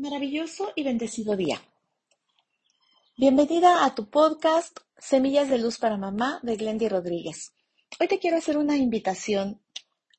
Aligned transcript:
Maravilloso 0.00 0.72
y 0.74 0.82
bendecido 0.82 1.36
día. 1.36 1.60
Bienvenida 3.18 3.84
a 3.84 3.94
tu 3.94 4.08
podcast 4.08 4.74
Semillas 4.96 5.50
de 5.50 5.58
Luz 5.58 5.76
para 5.76 5.98
Mamá 5.98 6.40
de 6.42 6.56
Glendy 6.56 6.88
Rodríguez. 6.88 7.52
Hoy 8.00 8.08
te 8.08 8.18
quiero 8.18 8.38
hacer 8.38 8.56
una 8.56 8.78
invitación 8.78 9.60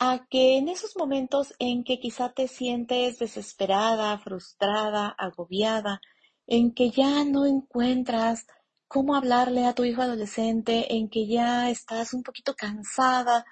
a 0.00 0.26
que 0.28 0.58
en 0.58 0.68
esos 0.68 0.96
momentos 0.96 1.54
en 1.60 1.84
que 1.84 2.00
quizá 2.00 2.32
te 2.32 2.48
sientes 2.48 3.20
desesperada, 3.20 4.18
frustrada, 4.18 5.14
agobiada, 5.16 6.00
en 6.48 6.74
que 6.74 6.90
ya 6.90 7.22
no 7.24 7.46
encuentras 7.46 8.48
cómo 8.88 9.14
hablarle 9.14 9.64
a 9.64 9.74
tu 9.76 9.84
hijo 9.84 10.02
adolescente, 10.02 10.92
en 10.96 11.08
que 11.08 11.28
ya 11.28 11.70
estás 11.70 12.14
un 12.14 12.24
poquito 12.24 12.56
cansada 12.56 13.46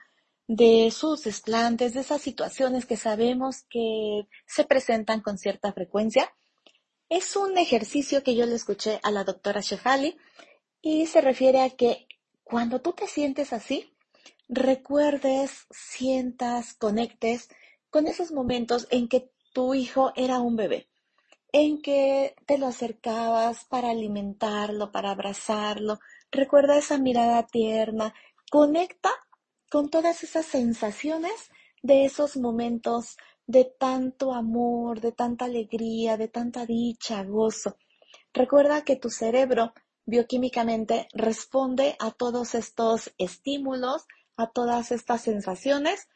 de 0.48 0.90
sus 0.90 1.24
desplantes, 1.24 1.94
de 1.94 2.00
esas 2.00 2.22
situaciones 2.22 2.86
que 2.86 2.96
sabemos 2.96 3.64
que 3.68 4.28
se 4.46 4.64
presentan 4.64 5.20
con 5.20 5.38
cierta 5.38 5.72
frecuencia. 5.72 6.32
Es 7.08 7.36
un 7.36 7.58
ejercicio 7.58 8.22
que 8.22 8.34
yo 8.34 8.46
le 8.46 8.54
escuché 8.54 9.00
a 9.02 9.10
la 9.10 9.24
doctora 9.24 9.60
Shefali 9.60 10.16
y 10.80 11.06
se 11.06 11.20
refiere 11.20 11.62
a 11.62 11.70
que 11.70 12.06
cuando 12.44 12.80
tú 12.80 12.92
te 12.92 13.08
sientes 13.08 13.52
así, 13.52 13.92
recuerdes, 14.48 15.66
sientas, 15.70 16.74
conectes 16.74 17.48
con 17.90 18.06
esos 18.06 18.30
momentos 18.30 18.86
en 18.90 19.08
que 19.08 19.30
tu 19.52 19.74
hijo 19.74 20.12
era 20.14 20.38
un 20.40 20.54
bebé, 20.54 20.88
en 21.50 21.82
que 21.82 22.36
te 22.46 22.58
lo 22.58 22.66
acercabas 22.66 23.64
para 23.64 23.90
alimentarlo, 23.90 24.92
para 24.92 25.10
abrazarlo. 25.10 25.98
Recuerda 26.30 26.76
esa 26.76 26.98
mirada 26.98 27.46
tierna. 27.46 28.14
Conecta 28.50 29.10
con 29.76 29.90
todas 29.90 30.24
esas 30.24 30.46
sensaciones 30.46 31.50
de 31.82 32.06
esos 32.06 32.38
momentos 32.38 33.18
de 33.46 33.66
tanto 33.66 34.32
amor, 34.32 35.02
de 35.02 35.12
tanta 35.12 35.44
alegría, 35.44 36.16
de 36.16 36.28
tanta 36.28 36.64
dicha, 36.64 37.22
gozo. 37.24 37.76
Recuerda 38.32 38.84
que 38.84 38.96
tu 38.96 39.10
cerebro 39.10 39.74
bioquímicamente 40.06 41.08
responde 41.12 41.94
a 41.98 42.10
todos 42.10 42.54
estos 42.54 43.12
estímulos, 43.18 44.06
a 44.38 44.46
todas 44.46 44.92
estas 44.92 45.20
sensaciones 45.20 46.08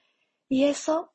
y 0.48 0.64
eso, 0.64 1.12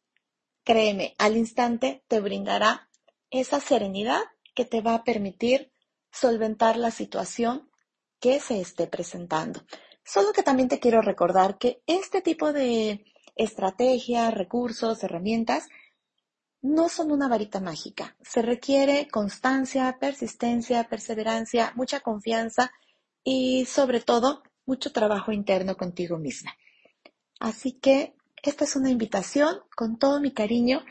créeme, 0.64 1.16
al 1.18 1.38
instante 1.38 2.04
te 2.08 2.20
brindará 2.20 2.92
esa 3.32 3.60
serenidad 3.60 4.22
que 4.54 4.66
te 4.66 4.82
va 4.82 4.94
a 4.94 5.04
permitir 5.04 5.72
solventar 6.12 6.78
la 6.78 6.92
situación 6.92 7.72
que 8.20 8.40
se 8.40 8.62
esté 8.62 8.86
presentando. 8.86 9.62
Solo 10.06 10.34
que 10.34 10.44
también 10.44 10.70
te 10.70 10.80
quiero 10.80 11.02
recordar 11.02 11.58
que 11.58 11.82
este 11.88 12.22
tipo 12.22 12.54
de 12.54 13.04
estrategias, 13.36 14.34
recursos, 14.34 15.04
herramientas, 15.04 15.68
no 16.62 16.90
son 16.90 17.12
una 17.12 17.28
varita 17.28 17.60
mágica. 17.60 18.16
Se 18.22 18.42
requiere 18.42 19.08
constancia, 19.08 19.98
persistencia, 20.00 20.84
perseverancia, 20.86 21.74
mucha 21.76 22.02
confianza 22.02 22.72
y 23.24 23.66
sobre 23.66 24.00
todo 24.00 24.44
mucho 24.66 24.92
trabajo 24.92 25.32
interno 25.32 25.76
contigo 25.76 26.18
misma. 26.18 26.56
Así 27.40 27.74
que 27.74 28.16
esta 28.44 28.64
es 28.64 28.76
una 28.76 28.92
invitación 28.92 29.60
con 29.76 29.98
todo 29.98 30.20
mi 30.20 30.32
cariño 30.34 30.86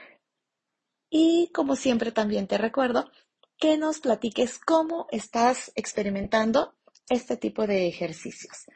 y 1.09 1.51
como 1.55 1.77
siempre 1.77 2.11
también 2.11 2.49
te 2.49 2.59
recuerdo 2.59 3.11
que 3.59 3.79
nos 3.79 4.01
platiques 4.01 4.59
cómo 4.59 5.07
estás 5.13 5.71
experimentando 5.77 6.75
este 7.09 7.37
tipo 7.37 7.67
de 7.67 7.87
ejercicios. 7.87 8.67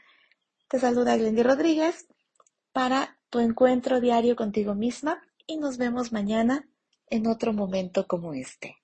Te 0.68 0.78
saluda 0.78 1.16
Glendy 1.16 1.42
Rodríguez 1.42 2.06
para 2.72 3.18
tu 3.30 3.38
encuentro 3.38 4.00
diario 4.00 4.36
contigo 4.36 4.74
misma 4.74 5.22
y 5.46 5.56
nos 5.56 5.78
vemos 5.78 6.12
mañana 6.12 6.68
en 7.06 7.26
otro 7.26 7.54
momento 7.54 8.06
como 8.06 8.34
este. 8.34 8.76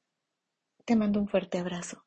Te 0.87 0.97
mando 0.97 1.21
un 1.21 1.29
fuerte 1.29 1.59
abrazo. 1.59 2.04